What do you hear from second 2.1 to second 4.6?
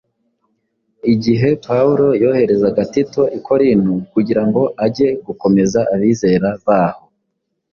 yoherezaga Tito i Korinto kugira